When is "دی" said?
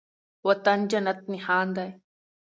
1.77-1.89